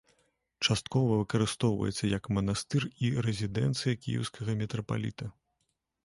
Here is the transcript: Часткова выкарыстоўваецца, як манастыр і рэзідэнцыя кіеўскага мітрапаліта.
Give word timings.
Часткова 0.67 1.17
выкарыстоўваецца, 1.17 2.07
як 2.17 2.23
манастыр 2.37 2.83
і 3.07 3.11
рэзідэнцыя 3.27 3.93
кіеўскага 4.07 4.51
мітрапаліта. 4.63 5.29